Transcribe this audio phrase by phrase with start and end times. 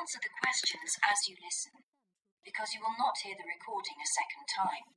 [0.00, 1.84] answer the questions as you listen,
[2.40, 4.96] because you will not hear the recording a second time.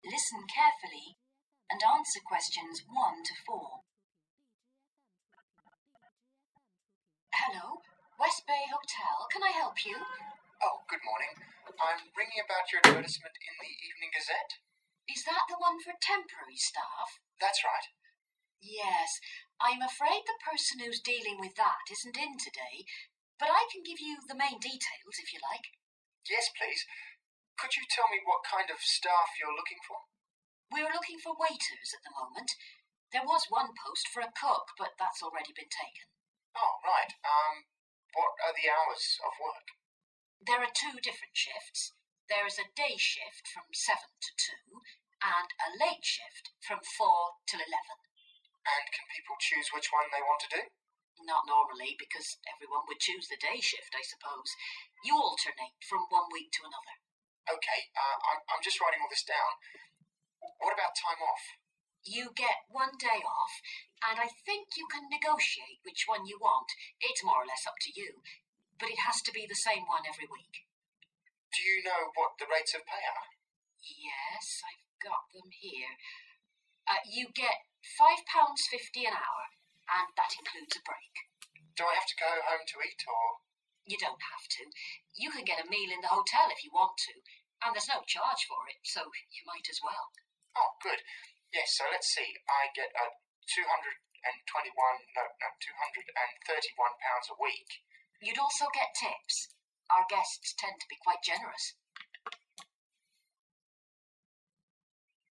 [0.00, 1.20] Listen carefully
[1.68, 3.84] and answer questions 1 to 4.
[7.36, 7.84] Hello,
[8.16, 9.28] West Bay Hotel.
[9.28, 10.00] Can I help you?
[10.64, 11.36] Oh, good morning.
[11.68, 14.56] I'm ringing about your advertisement in the Evening Gazette.
[15.04, 17.20] Is that the one for temporary staff?
[17.36, 17.92] That's right.
[18.64, 19.20] Yes,
[19.60, 22.88] I'm afraid the person who's dealing with that isn't in today,
[23.38, 25.70] but I can give you the main details if you like.
[26.26, 26.82] Yes, please.
[27.58, 30.06] Could you tell me what kind of staff you're looking for?
[30.70, 32.52] We're looking for waiters at the moment.
[33.10, 36.12] There was one post for a cook, but that's already been taken.
[36.52, 37.14] Oh, right.
[37.24, 37.64] Um,
[38.12, 39.66] what are the hours of work?
[40.44, 41.96] There are two different shifts.
[42.28, 44.30] There is a day shift from 7 to
[44.68, 44.84] 2
[45.24, 47.72] and a late shift from 4 till 11.
[48.68, 50.62] And can people choose which one they want to do?
[51.26, 54.54] Not normally, because everyone would choose the day shift, I suppose.
[55.02, 56.96] You alternate from one week to another.
[57.48, 59.52] Okay, uh, I'm, I'm just writing all this down.
[60.60, 61.44] What about time off?
[62.04, 63.54] You get one day off,
[64.04, 66.70] and I think you can negotiate which one you want.
[67.02, 68.22] It's more or less up to you,
[68.78, 70.68] but it has to be the same one every week.
[71.52, 73.28] Do you know what the rates of pay are?
[73.80, 75.96] Yes, I've got them here.
[76.84, 77.64] Uh, you get
[77.96, 79.44] £5.50 an hour,
[79.88, 81.14] and that includes a break.
[81.76, 83.40] Do I have to go home to eat, or
[83.88, 84.68] You don't have to.
[85.16, 87.24] You can get a meal in the hotel if you want to,
[87.64, 90.12] and there's no charge for it, so you might as well.
[90.52, 91.00] Oh, good.
[91.48, 92.36] Yes, so let's see.
[92.44, 93.06] I get a
[93.48, 94.76] 221,
[95.16, 97.80] no, no, 231 pounds a week.
[98.20, 99.56] You'd also get tips.
[99.88, 101.78] Our guests tend to be quite generous.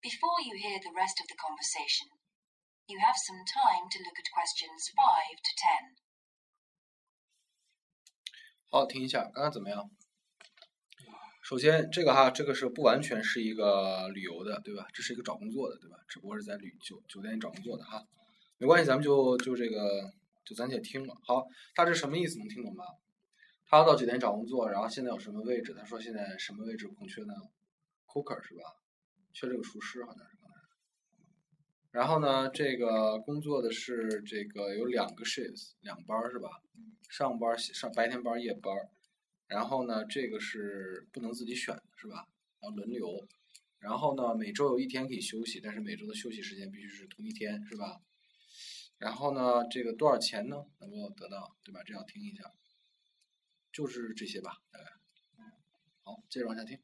[0.01, 2.09] Before you hear the rest of the conversation,
[2.87, 5.91] you have some time to look at questions five to ten
[8.69, 9.89] 好，听一下，刚刚怎么样？
[11.43, 14.87] 首先，这个哈，这个是不完全是一个旅游的，对吧？
[14.93, 15.97] 这是一个找工作的，对吧？
[16.07, 18.01] 只不过是在旅酒酒店里找工作的哈，
[18.57, 20.13] 没关系，咱们就就这个
[20.45, 21.13] 就暂且听了。
[21.25, 21.45] 好，
[21.75, 22.39] 大致什么意思？
[22.39, 22.85] 能听懂吧？
[23.65, 25.73] 他要到酒店找工作，然后现在有什么位置？
[25.77, 27.33] 他说现在什么位置空缺呢
[28.05, 28.61] ？Cooker 是吧？
[29.33, 30.36] 缺这个厨师好像是。
[31.91, 36.61] 然后呢，这个工作的是这个有两个 shifts，两班是吧？
[37.09, 38.89] 上班上白天班夜班。
[39.47, 42.27] 然后呢，这个是不能自己选的，是吧？
[42.61, 43.25] 要轮流。
[43.79, 48.01] 然后呢，每周有一天可以休息，但是每周的休息时间必须是同一天，是吧？
[48.97, 50.65] 然后呢，这个多少钱呢？
[50.79, 51.81] 能够得到，对吧？
[51.85, 52.51] 这样听一下，
[53.71, 54.85] 就是这些吧，大概。
[56.03, 56.77] 好，接着往下听。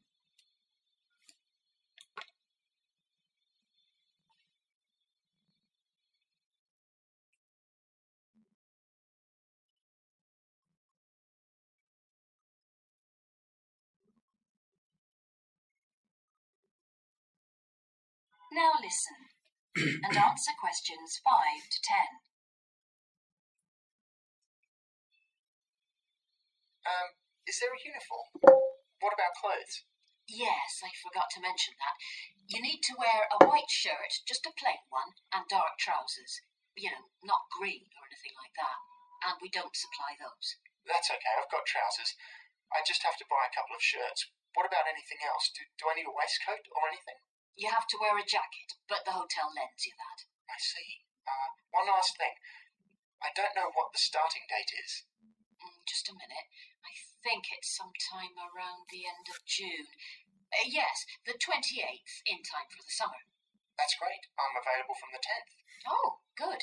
[18.54, 19.34] Now listen
[19.74, 22.22] and answer questions 5 to 10.
[26.86, 27.10] Um,
[27.50, 28.30] is there a uniform?
[29.02, 29.90] What about clothes?
[30.30, 31.98] Yes, I forgot to mention that.
[32.46, 36.38] You need to wear a white shirt, just a plain one, and dark trousers.
[36.78, 38.78] You know, not green or anything like that.
[39.26, 40.62] And we don't supply those.
[40.86, 42.14] That's okay, I've got trousers.
[42.70, 44.30] I just have to buy a couple of shirts.
[44.54, 45.50] What about anything else?
[45.50, 47.18] Do, do I need a waistcoat or anything?
[47.54, 50.26] You have to wear a jacket, but the hotel lends you that.
[50.50, 51.06] I see.
[51.24, 52.34] Uh, one last thing.
[53.22, 55.06] I don't know what the starting date is.
[55.62, 56.50] Mm, just a minute.
[56.82, 56.92] I
[57.22, 59.88] think it's sometime around the end of June.
[60.50, 63.22] Uh, yes, the 28th, in time for the summer.
[63.78, 64.28] That's great.
[64.36, 65.54] I'm available from the 10th.
[65.88, 66.62] Oh, good.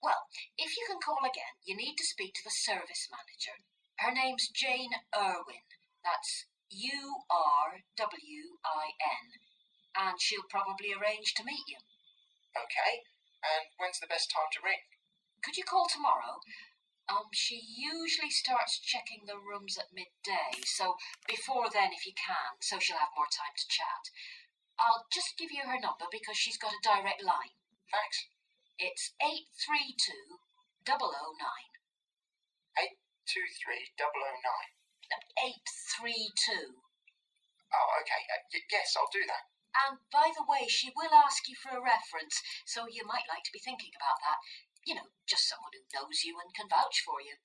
[0.00, 3.60] Well, if you can call again, you need to speak to the service manager.
[4.00, 5.68] Her name's Jane Urwin.
[6.00, 9.26] That's U R W I N.
[9.96, 11.80] And she'll probably arrange to meet you.
[12.54, 13.04] Okay.
[13.42, 14.84] And when's the best time to ring?
[15.42, 16.40] Could you call tomorrow?
[17.08, 20.94] Um, she usually starts checking the rooms at midday, so
[21.26, 24.14] before then if you can, so she'll have more time to chat.
[24.78, 27.58] I'll just give you her number because she's got a direct line.
[27.90, 28.30] Thanks.
[28.78, 30.38] It's 832
[30.86, 31.70] 009.
[33.30, 33.94] 23009.
[35.38, 36.82] 832.
[37.70, 38.22] Oh, okay.
[38.26, 39.46] Uh, yes, I'll do that.
[39.75, 43.43] And by the way, she will ask you for a reference, so you might like
[43.43, 44.39] to be thinking about that.
[44.87, 47.35] You know, just someone who knows you and can vouch for you.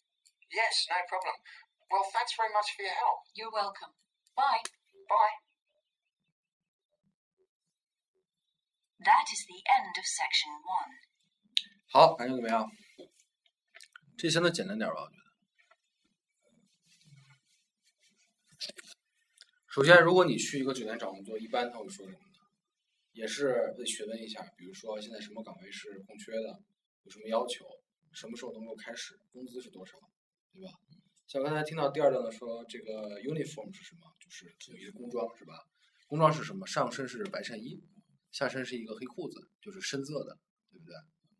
[0.52, 1.43] Yes, no problem.
[1.91, 3.26] Well, thanks very much for your help.
[3.35, 3.99] You're welcome.
[4.37, 4.62] Bye.
[5.11, 5.43] Bye.
[9.02, 10.93] That is the end of section one.
[11.91, 12.70] 好，感觉怎么样？
[14.17, 15.24] 这相对简单点儿吧，我觉得。
[19.75, 22.39] 首先，如果你去一个酒店找工作，一般他会说什么呢？
[23.12, 26.57] 也是会询问一下，比如说现在什么岗位是空缺的，
[27.04, 27.66] 有什么要求，
[28.13, 29.98] 什么时候能够开始，工资是多少，
[30.54, 30.69] 对吧？
[31.27, 34.10] 像刚才听到第二段的说，这个 uniform 是什么？
[34.18, 35.68] 就是统一的工装，是吧？
[36.07, 36.66] 工装是什么？
[36.66, 37.83] 上身是白衬衣，
[38.31, 40.39] 下身是一个黑裤子，就是深色的，
[40.72, 40.95] 对不对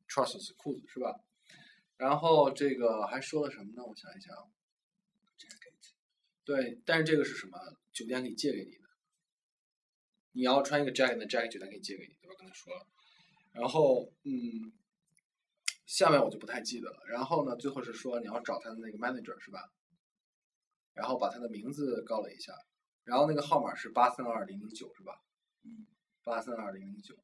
[0.10, 1.16] ？trousers 裤子是吧？
[1.96, 3.86] 然后这个还说了什么呢？
[3.86, 4.36] 我想一想。
[6.46, 7.58] 对，但是这个是什么？
[7.92, 8.86] 酒店可以借给你的。
[10.34, 12.36] 你要穿一个 jacket，那 jacket 酒店可以借给你，对吧？
[12.38, 12.86] 刚才说了。
[13.54, 14.72] 然后，嗯，
[15.86, 16.98] 下面我就不太记得了。
[17.10, 19.72] 然后呢，最后是说你要找他的那个 manager 是吧？
[20.94, 22.54] 然后把他的名字告了一下，
[23.06, 25.14] 然后那个号码是八三二零零九是吧？
[25.64, 25.88] 嗯，
[26.24, 27.16] 八三二零零九。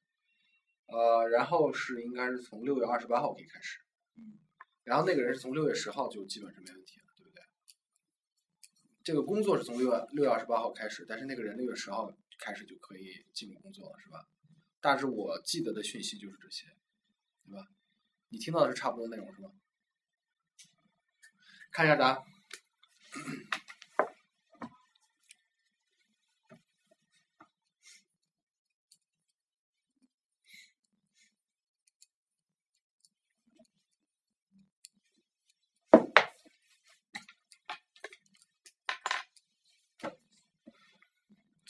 [0.88, 3.78] 呃，然后是应该是从六月二十八号可以开始。
[4.16, 4.40] 嗯，
[4.84, 7.01] 然后那个人是从六月十号就基本上没问题。
[9.04, 14.28] 这个工作是从六月六月二十八号开始，但是那个人六月十号开始就可以进入工作了，是吧？
[14.80, 16.68] 大致我记得的讯息就是这些，
[17.46, 17.68] 对吧？
[18.30, 19.52] 你听到的是差不多内容是吧？
[21.72, 22.24] 看一下答案。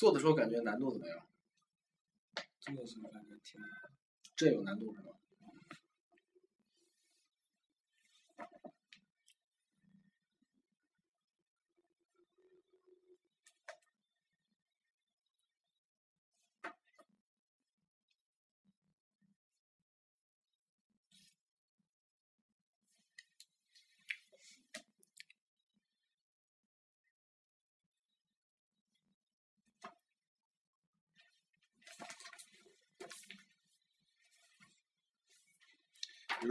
[0.02, 1.28] 做的时候感觉难度怎么样？
[2.60, 3.70] 做的时候感觉挺难。
[4.36, 5.12] 这有难度是吗？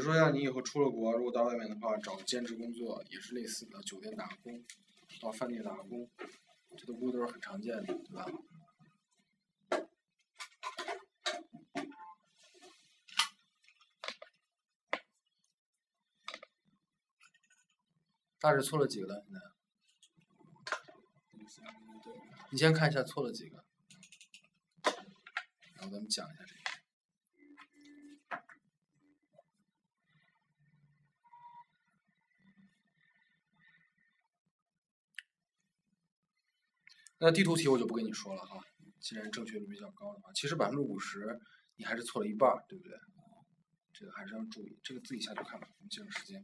[0.01, 4.65] 比如说，像你以后出了国，如果到外面的话，找个兼职工作也是类似的，酒店打工，
[5.21, 6.09] 到饭店打工，
[6.75, 8.25] 这都不都是很常见的，对吧？
[18.39, 19.23] 大致错了几个了？
[21.47, 21.75] 现在？
[22.51, 23.63] 你先看一下错了几个，
[25.75, 26.60] 然后咱们讲一下这个。
[37.21, 38.59] 那地图题我就不跟你说了哈，
[38.99, 41.39] 既然正确率比较高的话，其实百分之五十
[41.77, 42.99] 你还是错了一半，对不对？
[43.93, 46.43] 这个还是要注意，这个自己下去看吧，我们节省时间。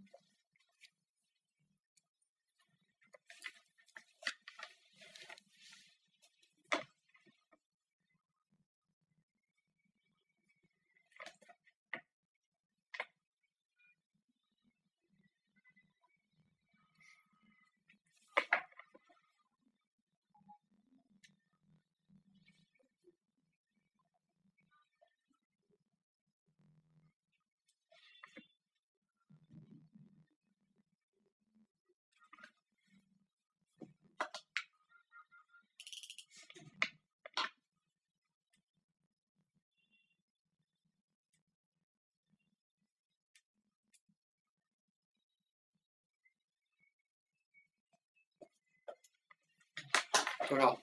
[50.48, 50.82] 多少？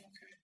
[0.00, 0.38] Okay.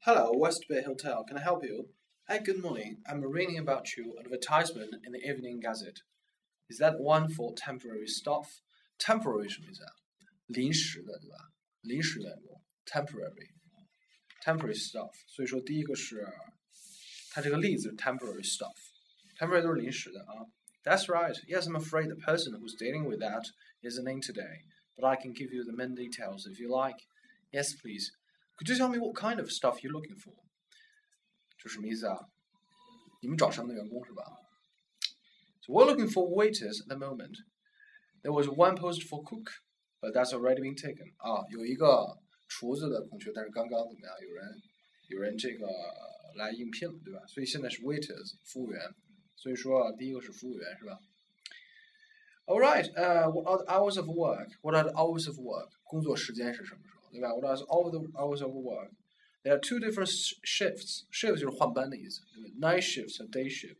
[0.00, 1.24] Hello, West Bay Hotel.
[1.24, 1.88] Can I help you?
[2.26, 2.98] Hi, good morning.
[3.06, 6.02] I'm reading about you advertisement in the Evening Gazette.
[6.68, 8.60] Is that one for temporary staff?
[8.98, 9.92] Temporary 什么意思啊？
[10.46, 11.36] 临时的，对吧？
[11.80, 16.20] 临时员工，temporary。temporary staff，所以说第一个是
[17.32, 20.46] 它这个例子是 temporary staff，temporary 都是临时的啊。
[20.84, 21.34] That's right.
[21.46, 23.44] Yes, I'm afraid the person who's dealing with that
[23.82, 24.64] isn't in today,
[24.96, 26.98] but I can give you the main details if you like.
[27.52, 28.10] Yes, please.
[28.56, 30.34] Could you tell me what kind of stuff you're looking for?
[31.58, 32.16] 这什么意思啊？
[33.20, 34.22] 你们找什么的员工是吧？
[35.60, 37.36] So we're looking for waiters at the moment.
[38.22, 39.52] There was one post for cook,
[40.00, 41.12] but that's already been taken.
[41.18, 42.16] 啊，有一个
[42.48, 44.14] 厨子的空缺，但是刚刚怎么样？
[44.22, 44.62] 有人
[45.08, 45.66] 有人这个
[46.36, 47.20] 来应聘了，对吧？
[47.26, 48.80] 所以现在是 waiters 服务员。
[49.36, 50.98] 所以说第一个是服务员是吧？
[52.46, 54.48] All right, uh, what are the hours of work?
[54.62, 55.70] What are the hours of work?
[55.84, 57.10] 工作时间是什么时候？
[57.12, 57.34] 对吧？
[57.34, 58.90] What are all the hours of work?
[59.44, 60.10] There are two different
[60.42, 61.04] shifts.
[61.12, 62.72] Shift 就是换班的意思，对吧？
[62.72, 63.76] Night shift 和 day shift.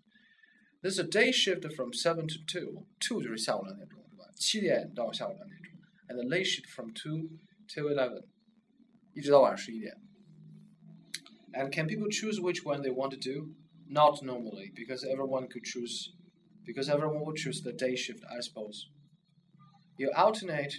[0.80, 2.87] There's a day shift from seven to two.
[3.00, 4.30] Two 就是下午两点钟，是吧？
[4.37, 5.73] 七点到下午两点钟。
[6.08, 7.30] And the late shift from two
[7.66, 8.25] till eleven.
[9.14, 10.00] 一直到晚上十一点。
[11.54, 13.54] And can people choose which one they want to do?
[13.88, 16.12] Not normally, because everyone could choose,
[16.66, 18.90] because everyone would choose the day shift, I suppose.
[19.97, 20.75] You alternate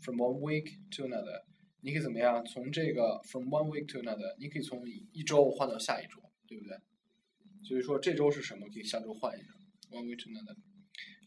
[0.00, 1.40] from one week to another.
[1.80, 2.44] 你可以怎么样？
[2.44, 6.76] 从这个 from one week to another，你可以从一周换到下一周，对不对？
[7.62, 8.66] 所以说这周是什么？
[8.68, 9.48] 可以下周换一下。
[9.90, 10.56] One week to another.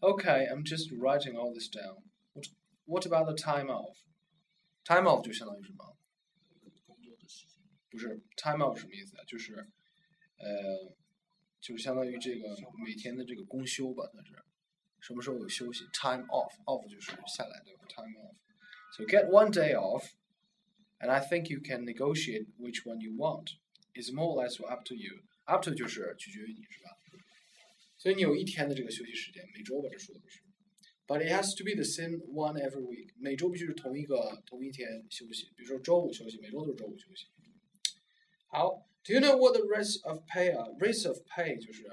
[0.01, 2.03] Okay, I'm just writing all this down.
[2.33, 2.47] What,
[2.85, 3.95] what about the time off?
[4.83, 5.95] Time off 就相当于什么？
[7.91, 8.17] 工作的时间。
[8.17, 9.23] 不是 time off 什么意思啊？
[9.25, 9.55] 就是
[10.37, 10.93] 呃，
[11.59, 14.35] 就相当于这个每天的这个公休吧，它是
[14.99, 15.85] 什么时候有休息？
[15.93, 17.85] Time off，off 就是下来对吧？
[17.87, 20.03] Time off。So get one day off,
[20.99, 23.55] and I think you can negotiate which one you want.
[23.93, 25.23] It's more or less up to you.
[25.45, 26.97] Up to 就是取决于你是吧？
[27.97, 30.41] 所以你有一天的这个休息时间，每周吧，这说的是。
[31.07, 33.13] But it has to be the same one every week.
[33.17, 37.27] 每周必须是同一个同一天休息，比如说周五休息，每周都是周五休息。
[38.51, 40.67] 好，Do you know what the rates of pay 啊？
[40.79, 41.83] Rates of pay 就是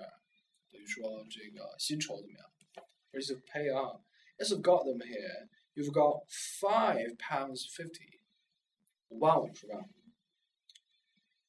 [0.71, 2.51] 等于说这个薪酬怎么样？
[3.13, 4.01] Rates of pay 啊，
[4.37, 5.49] Yes, I've got them here.
[5.75, 8.21] You've got five pounds fifty，
[9.09, 9.89] 五磅五是吧？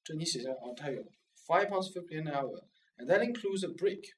[0.03, 1.03] 这你写下啊，它有
[1.47, 4.13] five pounds fifty an hour，and that includes a break.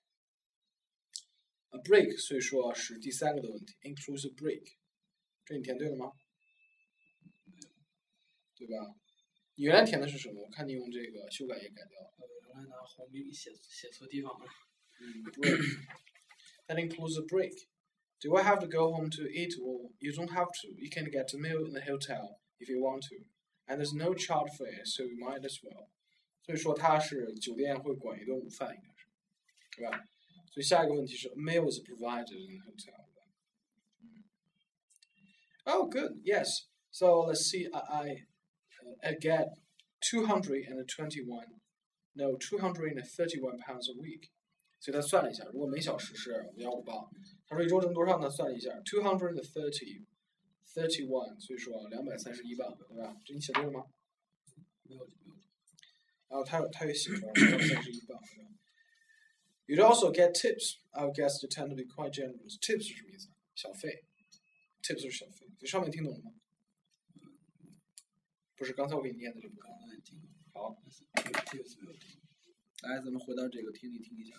[1.69, 4.73] A break，所以说是第三个的问题，includes a break，
[5.45, 6.11] 这你填对了吗？
[8.55, 8.95] 对吧？
[9.55, 10.41] 你原来填的是什么？
[10.43, 12.13] 我看你用这个修改液改掉了。
[12.17, 14.45] 呃，原来拿红笔写写错地方了。
[14.99, 15.77] 嗯，break.
[16.67, 17.67] That includes a break.
[18.19, 19.53] Do I have to go home to eat?
[19.59, 20.67] Well, you don't have to.
[20.75, 23.15] You can get a meal in the hotel if you want to,
[23.67, 25.87] and there's no child fare, so you might as well.
[26.41, 29.07] 所以说它是酒店会管一顿午饭，应该是，
[29.75, 30.03] 对吧？
[30.51, 33.05] 所以下一个问题是 meal is provided in the hotel.
[35.65, 36.21] Oh, good.
[36.23, 36.67] Yes.
[36.89, 37.67] So let's see.
[37.69, 38.25] I, I,
[39.01, 39.49] I get
[40.01, 41.59] 221,
[42.13, 44.29] no, 231 pounds a week.
[44.79, 47.09] 所以他算了一下，如果每小时是五幺五磅，
[47.47, 48.29] 他说一周挣多少呢？
[48.29, 50.05] 算了一下，two hundred thirty
[50.73, 53.17] thirty one，所以说两百三十一磅，对吧？
[53.25, 53.85] 这你写对了吗？
[54.83, 55.35] 没有没有。
[56.27, 58.51] 然后他有他也写出来两百三十一磅，对吧？
[59.65, 60.77] You'd also get tips.
[60.91, 62.57] I would guess they tend to be quite generous.
[62.61, 63.29] Tips 是什么意思？
[63.55, 64.05] 小费。
[64.83, 65.47] Tips 是小费。
[65.59, 66.31] 这上面听懂了吗？
[68.61, 69.55] 不是，刚才我给你念的这个。
[69.61, 72.19] 刚才听了，好，但是这个这个是没有听。
[72.83, 74.33] 来，咱们回到这个听力听一下。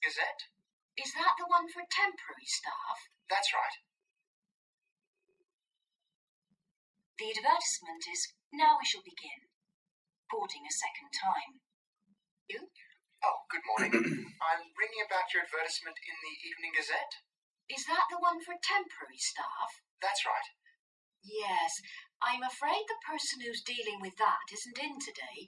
[0.00, 0.52] Gazette?
[0.96, 2.96] Is that the one for temporary staff?
[3.28, 3.76] That's right.
[7.18, 9.52] The advertisement is now we shall begin.
[10.32, 11.60] Boarding a second time.
[12.48, 12.68] You?
[13.24, 13.92] Oh, good morning.
[13.92, 17.14] I'm ringing about your advertisement in the Evening Gazette.
[17.68, 19.70] Is that the one for temporary staff?
[20.00, 20.48] That's right.
[21.24, 21.72] Yes.
[22.22, 25.46] I'm afraid the person who's dealing with that isn't in today,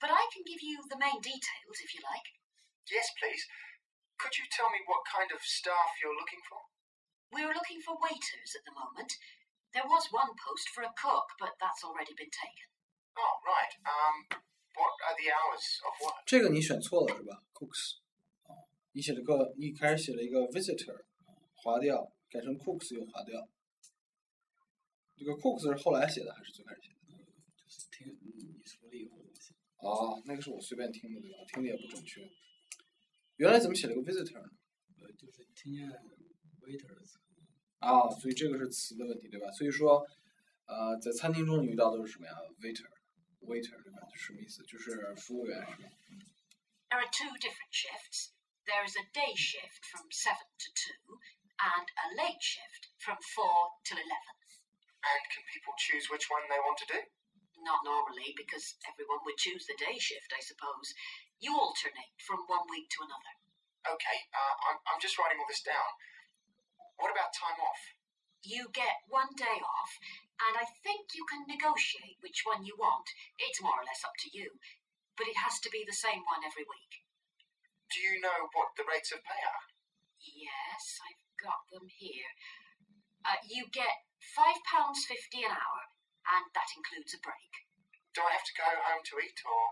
[0.00, 2.28] but I can give you the main details if you like.
[2.88, 3.44] Yes, please.
[4.16, 6.64] Could you tell me what kind of staff you're looking for?
[7.32, 9.12] We're looking for waiters at the moment.
[9.74, 12.70] There was one post for a cook, but that's already been taken.
[13.18, 13.72] Oh, right.
[13.84, 14.40] Um,
[14.72, 16.24] what are the hours of work?
[16.24, 17.42] 这个你选错了是吧？
[17.52, 18.00] Cooks，
[18.48, 21.04] 哦，你写了个，你一开始写了一个 visitor，
[21.56, 23.36] 划掉，改成 cooks 又划掉。
[25.21, 27.13] 这个 cooks 是后来写的还是最开始写的？
[27.55, 29.53] 就是听你你说了以后我写。
[29.77, 31.37] 哦，那个是我随便听的，对吧？
[31.45, 32.27] 听的也不准确。
[33.35, 34.49] 原来怎么写了个 visitor 呢？
[34.97, 35.85] 呃，就是听见
[36.65, 37.19] waiter 的词，
[37.77, 39.51] 啊，所以这个是词的问题，对吧？
[39.51, 40.03] 所以说，
[40.65, 44.01] 呃，在餐厅中你遇到都是什么呀？waiter，waiter，对吧？
[44.15, 44.63] 是什么意思？
[44.65, 45.89] 就是服务员，是吧
[46.89, 48.33] ？There are two different shifts.
[48.65, 51.19] There is a day shift from seven to two,
[51.61, 54.09] and a late shift from four till 11.
[55.01, 56.99] And can people choose which one they want to do?
[57.61, 60.93] Not normally, because everyone would choose the day shift, I suppose.
[61.41, 63.33] You alternate from one week to another.
[63.81, 65.89] Okay, uh, I'm, I'm just writing all this down.
[67.01, 67.81] What about time off?
[68.45, 69.91] You get one day off,
[70.37, 73.09] and I think you can negotiate which one you want.
[73.37, 74.57] It's more or less up to you,
[75.17, 77.05] but it has to be the same one every week.
[77.89, 79.65] Do you know what the rates of pay are?
[80.21, 82.33] Yes, I've got them here.
[83.25, 84.05] Uh, you get
[84.36, 85.80] £5.50 an hour,
[86.32, 87.52] and that includes a break.
[88.14, 89.64] Do I have to go home to eat, or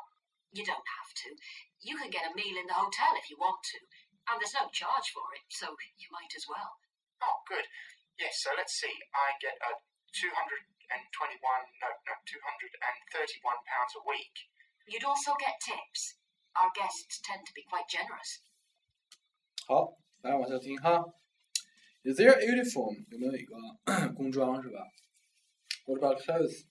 [0.54, 1.34] You don't have to.
[1.82, 3.78] You can get a meal in the hotel if you want to,
[4.30, 6.78] and there's no charge for it, so you might as well.
[7.24, 7.66] oh, good.
[8.18, 8.38] Yes.
[8.38, 8.94] So let's see.
[9.10, 9.70] I get a
[10.14, 10.62] two hundred
[10.94, 14.46] and twenty-one, no, no, two hundred and thirty-one pounds a week.
[14.86, 16.22] You'd also get tips.
[16.54, 18.44] Our guests tend to be quite generous.
[19.66, 21.02] 好，来往下听哈。
[22.04, 22.94] Is there a uniform？
[23.10, 23.56] 有没有一个
[24.28, 24.80] 工装是吧？
[25.86, 26.64] What about clothes?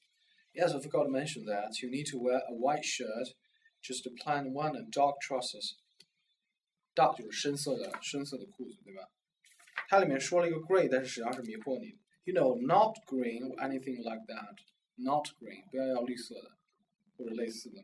[0.54, 3.34] Yes, I forgot to mention that you need to wear a white shirt,
[3.82, 5.78] just a plain one, and dark trousers.
[6.94, 9.10] Dark 就是深色的，深色的裤子，对吧？
[9.88, 11.98] 它里面说了一个 grey，但是实际上是迷惑你的。
[12.26, 14.58] You know, not green or anything like that.
[14.96, 16.52] Not green，不要要绿色的
[17.18, 17.84] 或者类似的。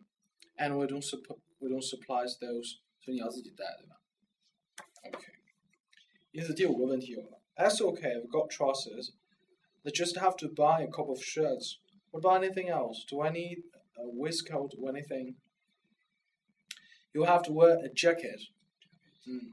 [0.57, 3.99] And we don't supp we don't supply those，所以你要自己带，对吧？
[5.05, 5.27] OK。
[6.31, 7.41] 因此第五个问题有了。
[7.55, 8.21] That's okay.
[8.21, 9.13] We've got trousers.
[9.83, 11.79] They just have to buy a couple of shirts.
[12.11, 13.05] What about anything else?
[13.09, 13.63] Do I need
[13.97, 15.35] a waistcoat or anything?
[17.13, 18.41] You'll have to wear a jacket.
[19.25, 19.49] Hmm.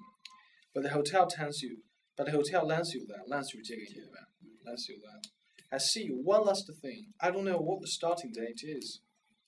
[0.74, 1.78] But the hotel tells you.
[2.16, 3.28] But the hotel lends you that.
[3.28, 4.26] Lends you 借给你对吧？
[4.64, 5.26] Lends you that.
[5.70, 6.08] I see.
[6.10, 7.12] One last thing.
[7.20, 9.00] I don't know what the starting date is.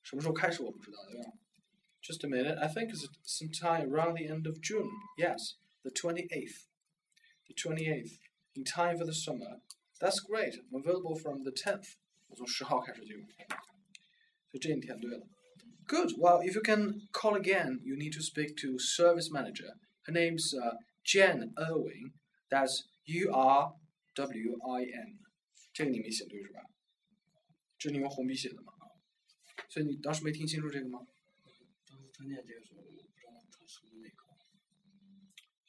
[0.03, 1.33] 什么时候开始我不知道，对吧？
[2.03, 2.59] Just a minute.
[2.59, 4.89] I think it's sometime around the end of June.
[5.19, 6.67] Yes, the 28th.
[7.49, 8.19] The 28th.
[8.55, 9.61] In time for the summer.
[10.04, 10.60] That's great.
[10.70, 11.94] I'm available from the 10th.
[12.28, 15.26] 我从十号开始就有，所以这一天对了。
[15.88, 16.12] Good.
[16.20, 19.72] Well, if you can call again, you need to speak to service manager.
[20.04, 22.12] Her name's uh, Jen Urwin.
[22.50, 23.72] That's U R
[24.16, 25.20] W I N.
[25.72, 26.60] 这个你没写对是吧？
[27.80, 28.74] 这是你用红笔写的嘛？
[29.70, 31.00] 所以你当时没听清楚这个吗？
[31.88, 34.16] 当时他念这个时候，我不知道他是不是那个。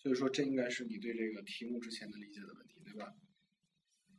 [0.03, 3.14] 所以说，这应该是你对这个题目之前的理解的问题，对吧？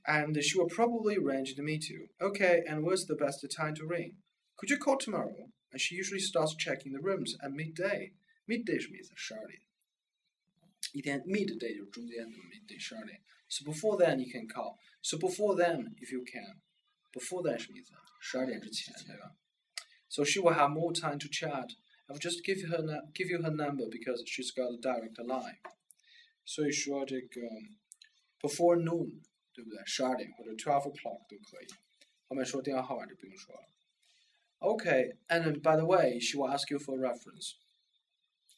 [0.07, 2.09] ？And she will probably arrange to meet you.
[2.21, 4.17] Okay, and where's the best time to ring?
[4.57, 5.51] Could you call tomorrow?
[5.73, 8.13] And she usually starts checking the rooms at midday.
[8.49, 9.13] Midday 什么意思？
[9.15, 9.61] 十二点。
[10.93, 13.21] 一天 midday 就是中间的 midday 十二点。
[13.49, 14.79] So before then you can call.
[15.03, 16.61] So before then, if you can.
[17.13, 17.93] Before then 什么意思？
[18.21, 19.37] 十二点之前，对吧？
[20.09, 21.71] So she will have more time to chat.
[22.09, 25.59] I'll just give her nu- give you her number because she's got a direct line.
[26.45, 27.41] 所以说这个
[28.41, 29.21] before noon
[29.55, 29.85] 对不对？
[29.87, 31.67] 十二点或者 twelve o'clock 都可以。
[32.29, 33.63] 后面说电话号码就不用说了。
[34.61, 37.57] Okay, and then, by the way, she will ask you for a reference，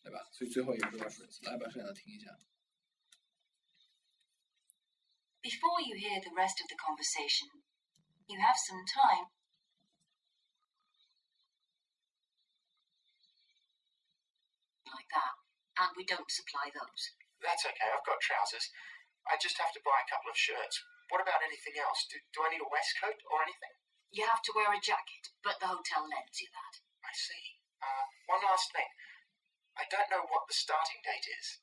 [0.02, 0.18] 对吧？
[0.32, 2.36] 所以最后一个是 reference，来把剩下的听一下。
[5.42, 7.48] Before you hear the rest of the conversation,
[8.26, 9.30] you have some time.
[14.86, 15.34] Like that.
[15.78, 17.14] And we don't supply those.
[17.40, 17.88] That's okay.
[17.90, 18.70] I've got trousers.
[19.27, 20.79] I just have to buy a couple of shirts.
[21.11, 22.03] What about anything else?
[22.11, 23.75] Do, do I need a waistcoat or anything?
[24.11, 26.73] You have to wear a jacket, but the hotel lends you that.
[27.03, 27.59] I see.
[27.79, 28.87] Uh, one last thing.
[29.77, 31.59] I don't know what the starting date is.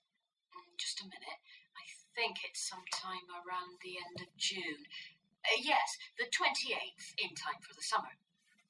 [0.54, 1.40] Mm, Just a minute.
[1.74, 4.86] I think it's sometime around the end of June.
[5.44, 8.16] Uh, yes, the 28th, in time for the summer.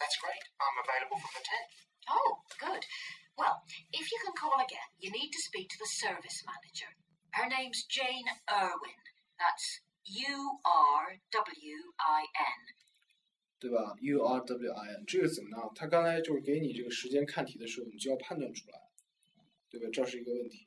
[0.02, 0.42] That's great.
[0.58, 1.74] I'm available from the 10th.
[2.10, 2.82] Oh, good.
[3.38, 3.62] Well,
[3.94, 6.73] if you can call again, you need to speak to the service manager.
[7.44, 9.04] Her name's Jane Urwin.
[9.36, 12.60] That's U R W I N。
[13.60, 15.70] 对吧？U R W I N 这个怎么样？
[15.74, 18.80] 它刚才就是给你这个时间看题的时候，你就要判断出来，
[19.68, 19.88] 对吧？
[19.92, 20.66] 这是一个问题。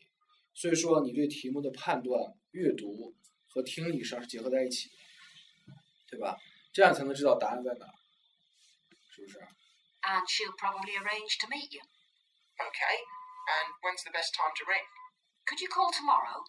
[0.53, 3.15] 所以说，你对题目的判断、阅读
[3.47, 4.91] 和听力实际上是结合在一起，
[6.07, 6.37] 对吧？
[6.71, 7.87] 这样才能知道答案在哪，
[9.09, 9.39] 是不是
[10.03, 11.81] ？And she'll probably arrange to meet you.
[11.81, 12.97] Okay.
[13.49, 14.85] And when's the best time to ring?
[15.47, 16.43] Could you call tomorrow?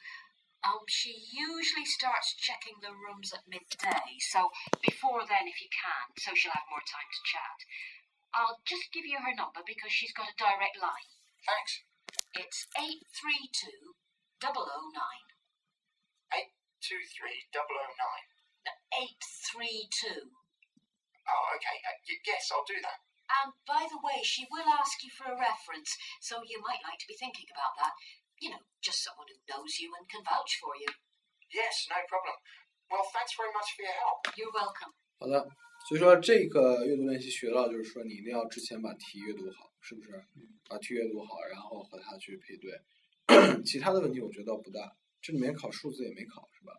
[0.66, 4.50] Um, she usually starts checking the rooms at midday, so
[4.82, 7.58] before then if you can, so she'll have more time to chat.
[8.34, 11.08] I'll just give you her number because she's got a direct line.
[11.46, 11.86] Thanks.
[12.34, 13.94] It's 832
[14.42, 14.50] 009.
[16.82, 17.50] 23009.
[18.94, 20.30] 832.
[21.28, 21.76] Oh, okay.
[21.84, 23.02] Uh, yes, I'll do that.
[23.28, 26.96] And by the way, she will ask you for a reference, so you might like
[27.04, 27.92] to be thinking about that.
[28.40, 30.86] You know, just someone who knows you and can vouch for you.
[31.50, 32.38] Yes, no problem.
[32.88, 34.22] Well, thanks very much for your help.
[34.38, 34.94] You're welcome.
[35.18, 35.48] 好的，
[35.88, 40.10] 所以说这个阅读练习学到，就是说你一定要之前把题阅读好，是不是？
[40.68, 42.80] 把题阅读好，然后和它去配对。
[43.64, 46.72] 其他的问题我觉得倒不大，这里面考数字也没考，是吧？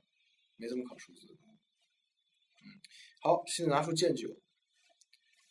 [0.55, 1.27] 没怎么考数字。
[2.63, 2.79] 嗯，
[3.21, 4.29] 好，现在拿出剑九，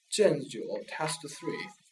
[0.08, 1.87] 剑九 Test Three。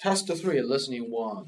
[0.00, 1.44] Test 3, listening 1.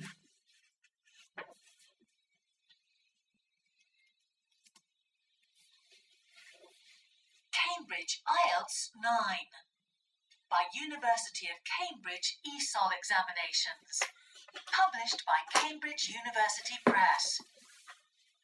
[7.48, 9.08] Cambridge IELTS 9
[10.52, 14.04] by University of Cambridge ESOL examinations.
[14.68, 17.40] Published by Cambridge University Press.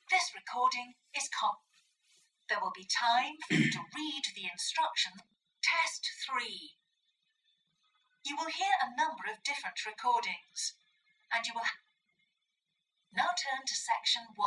[0.09, 1.61] This recording is com-
[2.49, 5.21] There will be time for you to read the instruction
[5.61, 6.78] Test 3.
[8.27, 10.75] You will hear a number of different recordings,
[11.33, 11.69] and you will
[13.15, 14.47] now turn to section 1.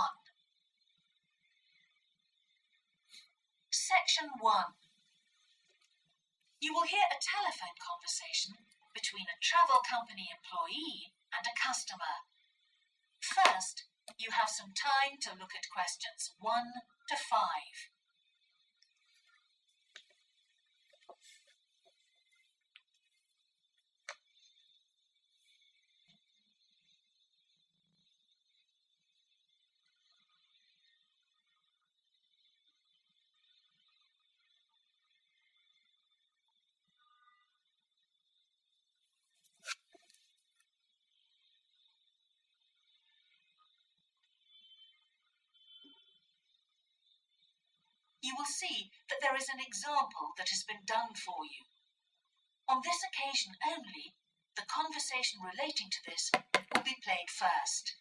[3.71, 4.75] Section 1.
[6.62, 8.55] You will hear a telephone conversation
[8.93, 12.27] between a travel company employee and a customer.
[13.19, 13.88] First,
[14.19, 16.53] you have some time to look at questions 1
[17.10, 17.90] to 5.
[48.31, 51.67] You will see that there is an example that has been done for you.
[52.71, 54.15] On this occasion only,
[54.55, 56.31] the conversation relating to this
[56.71, 57.99] will be played first.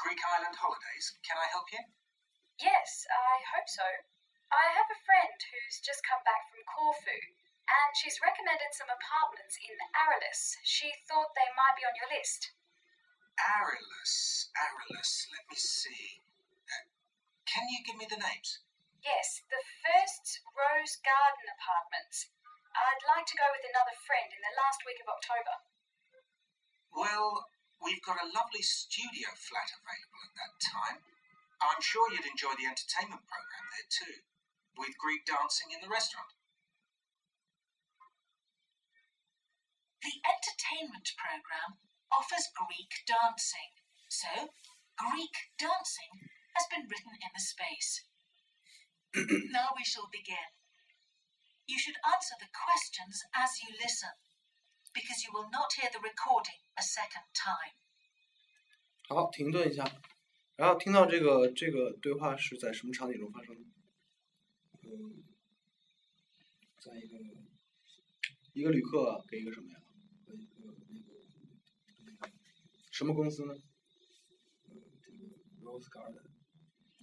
[0.00, 1.12] Greek Island holidays.
[1.20, 1.84] Can I help you?
[2.64, 3.84] Yes, I hope so.
[4.48, 7.18] I have a friend who's just come back from Corfu,
[7.68, 10.56] and she's recommended some apartments in Aralis.
[10.64, 12.56] She thought they might be on your list.
[13.36, 14.48] Arillus.
[14.56, 15.28] Arillus.
[15.28, 16.24] Let me see.
[17.46, 18.60] Can you give me the names?
[19.00, 22.26] Yes, the first Rose Garden Apartments.
[22.74, 25.54] I'd like to go with another friend in the last week of October.
[26.90, 30.98] Well, we've got a lovely studio flat available at that time.
[31.62, 34.26] I'm sure you'd enjoy the entertainment program there too,
[34.76, 36.36] with Greek dancing in the restaurant.
[40.04, 41.80] The entertainment program
[42.12, 43.72] offers Greek dancing,
[44.10, 44.52] so
[44.98, 48.03] Greek dancing has been written in the space.
[49.51, 50.51] now we shall begin.
[51.67, 54.15] You should answer the questions as you listen,
[54.93, 57.75] because you will not hear the recording a second time.
[59.07, 59.83] 好，停顿一下，
[60.55, 63.61] 然后听到这个这个对话是在什么场景中发生的？
[64.83, 65.23] 嗯，
[66.79, 67.17] 在一个
[68.53, 69.79] 一个旅客给一个什么呀？
[70.25, 70.53] 和一个
[70.89, 71.17] 那个
[72.19, 72.31] 那个
[72.91, 73.53] 什么公司呢？
[74.69, 75.17] 呃这个
[75.61, 76.23] Rose Garden，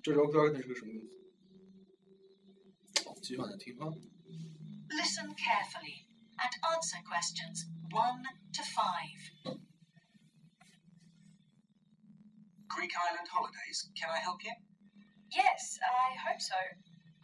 [0.02, 1.08] 这 Rock Garden 是个什么公司？
[3.04, 3.92] 好，继续往下听啊。
[4.88, 6.06] Listen carefully
[6.38, 9.58] and answer questions 1 to 5.
[12.68, 13.90] Greek Island holidays.
[13.98, 14.54] Can I help you?
[15.30, 16.56] Yes, I hope so.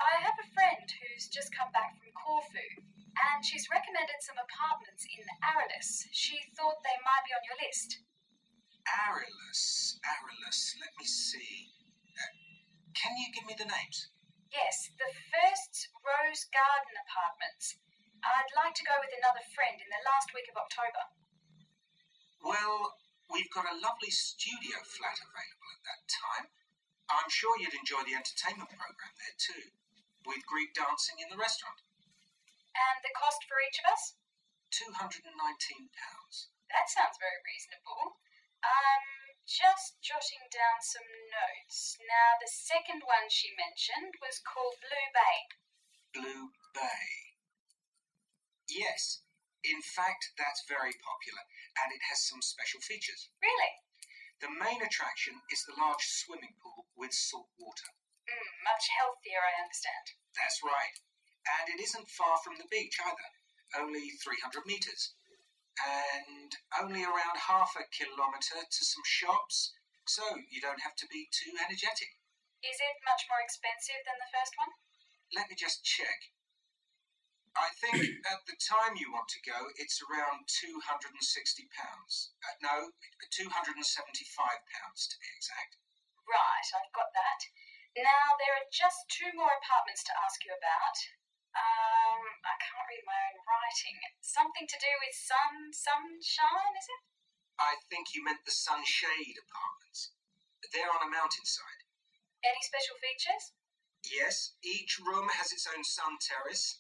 [0.01, 5.07] I have a friend who's just come back from Corfu, and she's recommended some apartments
[5.07, 6.09] in Aralis.
[6.13, 8.03] She thought they might be on your list.
[8.85, 9.97] Arillus.
[10.05, 10.77] Arillus.
[10.81, 11.71] Let me see.
[13.00, 14.12] Can you give me the names?
[14.52, 17.80] Yes, the first Rose Garden Apartments.
[18.20, 21.04] I'd like to go with another friend in the last week of October.
[22.44, 23.00] Well,
[23.32, 26.46] we've got a lovely studio flat available at that time.
[27.08, 29.72] I'm sure you'd enjoy the entertainment program there too,
[30.28, 31.80] with Greek dancing in the restaurant.
[32.76, 34.20] And the cost for each of us?
[34.76, 35.24] £219.
[35.24, 38.20] That sounds very reasonable.
[38.60, 39.19] Um,
[39.50, 41.98] just jotting down some notes.
[42.06, 45.38] Now, the second one she mentioned was called Blue Bay.
[46.14, 47.10] Blue Bay.
[48.70, 49.26] Yes,
[49.66, 51.42] in fact, that's very popular
[51.82, 53.34] and it has some special features.
[53.42, 53.74] Really?
[54.38, 57.90] The main attraction is the large swimming pool with salt water.
[58.30, 60.14] Mm, much healthier, I understand.
[60.38, 60.96] That's right.
[61.60, 63.30] And it isn't far from the beach either,
[63.82, 65.18] only 300 metres.
[65.80, 69.72] And only around half a kilometre to some shops,
[70.08, 72.20] so you don't have to be too energetic.
[72.60, 74.72] Is it much more expensive than the first one?
[75.32, 76.36] Let me just check.
[77.56, 80.76] I think at the time you want to go, it's around £260.
[80.76, 82.92] Uh, no,
[83.32, 85.80] £275 to be exact.
[86.28, 87.42] Right, I've got that.
[87.98, 90.98] Now, there are just two more apartments to ask you about.
[91.56, 93.98] Um, I can't read my own writing.
[94.22, 97.02] Something to do with sun, sunshine, is it?
[97.60, 100.16] I think you meant the Sunshade Apartments.
[100.72, 101.84] They're on a mountainside.
[102.46, 103.52] Any special features?
[104.08, 106.80] Yes, each room has its own sun terrace,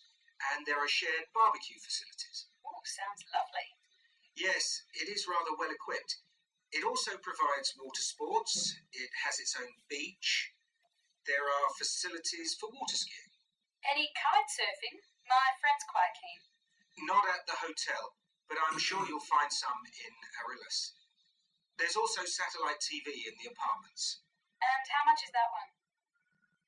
[0.55, 2.47] and there are shared barbecue facilities.
[2.63, 3.67] Oh, sounds lovely.
[4.39, 6.23] Yes, it is rather well equipped.
[6.71, 10.53] It also provides water sports, it has its own beach,
[11.29, 13.28] there are facilities for water skiing.
[13.87, 14.99] Any kite surfing?
[15.27, 16.41] My friend's quite keen.
[17.07, 18.17] Not at the hotel,
[18.49, 20.13] but I'm sure you'll find some in
[20.43, 20.99] Arillis.
[21.79, 24.19] There's also satellite TV in the apartments.
[24.59, 25.71] And how much is that one?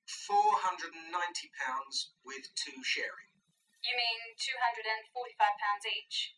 [0.08, 0.92] £490
[2.24, 3.32] with two sharing.
[3.84, 5.12] You mean £245
[5.90, 6.36] each?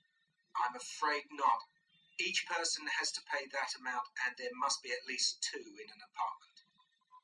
[0.57, 1.69] I'm afraid not.
[2.17, 5.89] Each person has to pay that amount, and there must be at least two in
[5.89, 6.57] an apartment.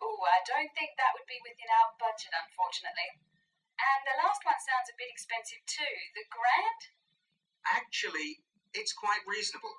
[0.01, 3.28] Oh, I don't think that would be within our budget, unfortunately.
[3.79, 5.95] And the last one sounds a bit expensive too.
[6.15, 6.81] The Grand?
[7.63, 8.43] Actually,
[8.75, 9.75] it's quite reasonable.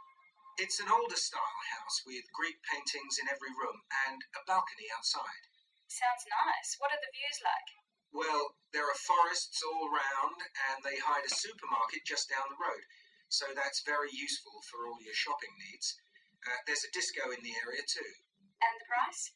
[0.57, 5.45] It's an older style house with Greek paintings in every room and a balcony outside.
[5.89, 6.77] Sounds nice.
[6.79, 7.69] What are the views like?
[8.13, 12.83] Well, there are forests all round, and they hide a supermarket just down the road,
[13.29, 15.95] so that's very useful for all your shopping needs.
[16.43, 18.13] Uh, there's a disco in the area too.
[18.61, 19.33] And the price?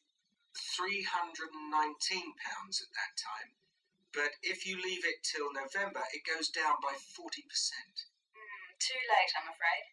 [0.54, 3.50] £319 at that time,
[4.14, 7.18] but if you leave it till November, it goes down by 40%.
[7.18, 9.90] Mm, too late, I'm afraid.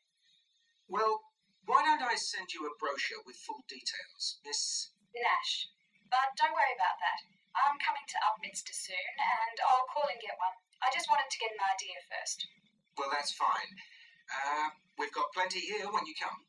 [0.85, 1.25] Well,
[1.65, 5.73] why don't I send you a brochure with full details, Miss Nash?
[6.05, 7.25] But don't worry about that.
[7.57, 10.53] I'm coming to Upminster soon, and I'll call and get one.
[10.85, 12.45] I just wanted to get an idea first.
[12.97, 13.73] Well, that's fine.
[14.29, 14.69] Uh,
[15.01, 16.45] we've got plenty here when you come.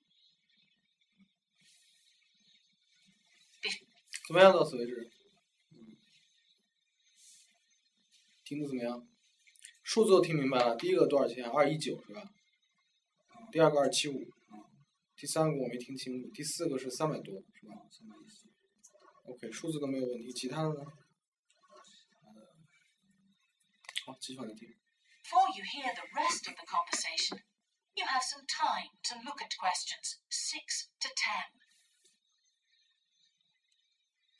[4.28, 4.68] Well.
[8.52, 9.08] 听得怎么样？
[9.82, 10.76] 数字都听明白了。
[10.76, 11.48] 第一个多少钱？
[11.48, 12.22] 二一九是吧？
[13.50, 14.22] 第二个二七五，
[15.16, 17.72] 第三个我没听清楚，第四个是三百多是吧？
[17.90, 18.46] 三百一十。
[19.24, 20.84] OK，数字都没有问题，其他的呢？
[24.04, 24.68] 好，继续往下听。
[25.24, 27.40] Before you hear the rest of the conversation,
[27.94, 31.14] you have some time to look at questions six to 10.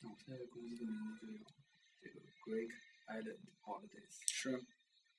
[0.01, 1.39] 那我现在公司的名字就有
[1.99, 2.69] 这个 Greek
[3.09, 4.21] Island Holidays。
[4.27, 4.49] 是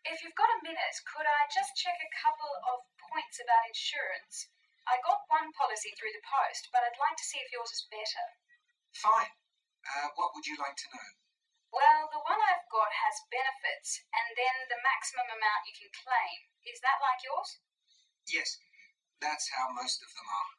[0.05, 4.49] ，If you've got a minute, could I just check a couple of points about insurance?
[4.85, 7.89] I got one policy through the post, but I'd like to see if yours is
[7.89, 8.27] better.
[8.93, 9.33] Fine.
[9.85, 11.09] Uh, what would you like to know?
[11.73, 16.39] Well, the one I've got has benefits, and then the maximum amount you can claim.
[16.69, 17.59] Is that like yours?
[18.29, 18.61] Yes,
[19.19, 20.51] that's how most of them are.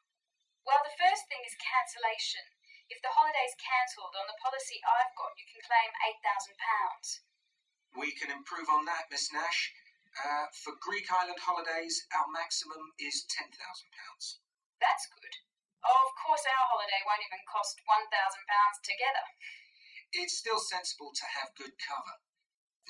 [0.66, 2.55] Well, the first thing is cancellation.
[2.86, 5.90] If the holiday's cancelled on the policy I've got, you can claim
[6.22, 7.26] £8,000.
[7.98, 9.74] We can improve on that, Miss Nash.
[10.16, 13.52] Uh, for Greek island holidays, our maximum is £10,000.
[14.78, 15.34] That's good.
[15.82, 18.06] Of course, our holiday won't even cost £1,000
[18.86, 19.26] together.
[20.14, 22.22] It's still sensible to have good cover.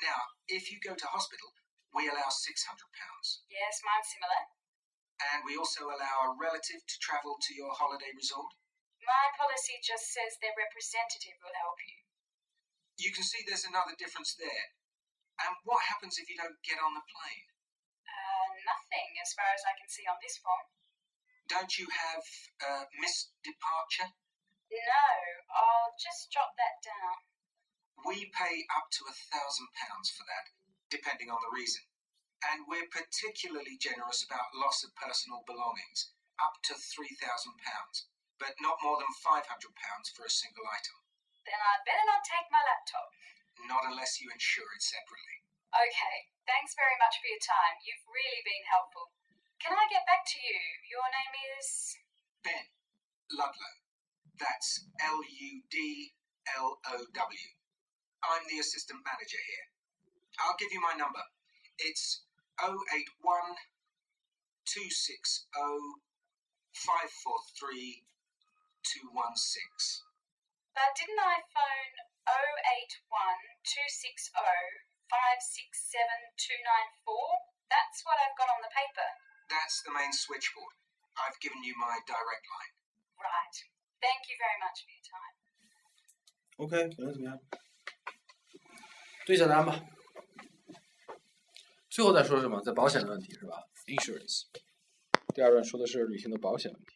[0.04, 1.56] Now, if you go to hospital,
[1.96, 2.52] we allow £600.
[3.48, 4.42] Yes, mine's similar.
[5.32, 8.52] And we also allow a relative to travel to your holiday resort.
[9.06, 12.02] My policy just says their representative will help you.
[12.98, 14.74] You can see there's another difference there.
[15.46, 17.46] And what happens if you don't get on the plane?
[18.02, 20.66] Uh, nothing, as far as I can see on this form.
[21.46, 22.26] Don't you have
[22.58, 24.10] uh, missed departure?
[24.10, 25.06] No,
[25.54, 27.22] I'll just jot that down.
[28.02, 30.50] We pay up to a thousand pounds for that,
[30.90, 31.86] depending on the reason.
[32.42, 36.10] And we're particularly generous about loss of personal belongings,
[36.42, 40.66] up to three thousand pounds, but not more than five hundred pounds for a single
[40.68, 40.96] item.
[41.46, 43.08] Then I'd better not take my laptop.
[43.64, 45.38] Not unless you insure it separately.
[45.72, 47.80] Okay, thanks very much for your time.
[47.80, 49.12] You've really been helpful.
[49.60, 50.60] Can I get back to you?
[50.92, 51.96] Your name is.
[52.44, 52.66] Ben
[53.32, 53.74] Ludlow.
[54.36, 56.12] That's L U D
[56.56, 57.50] L O W.
[58.24, 59.66] I'm the assistant manager here.
[60.44, 61.24] I'll give you my number.
[61.78, 62.24] It's
[62.60, 63.56] 081
[64.68, 65.48] 260
[66.76, 68.04] 543
[68.85, 70.03] 216.
[70.73, 71.93] But didn't I phone
[72.25, 73.01] 081
[73.63, 76.05] 260 567
[76.37, 77.11] 294?
[77.67, 79.09] That's what I've got on the paper.
[79.51, 80.75] That's the main switchboard.
[81.19, 82.75] I've given you my direct line.
[83.19, 83.55] Right.
[83.99, 85.35] Thank you very much for your time.
[86.57, 87.39] OK，感觉怎么样？
[89.25, 89.79] 对一下答案吧。
[91.89, 92.61] 最后再说什么？
[92.61, 93.67] 在保险的问题是吧？
[93.87, 94.47] Insurance。
[95.35, 96.94] 第二段说的是旅行的保险问题。